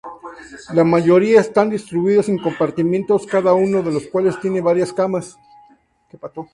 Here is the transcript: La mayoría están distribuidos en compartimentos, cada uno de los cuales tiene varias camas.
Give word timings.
La 0.73 0.83
mayoría 0.83 1.39
están 1.41 1.69
distribuidos 1.69 2.27
en 2.27 2.39
compartimentos, 2.39 3.27
cada 3.27 3.53
uno 3.53 3.83
de 3.83 3.91
los 3.91 4.07
cuales 4.07 4.39
tiene 4.39 4.59
varias 4.59 4.91
camas. 4.91 5.37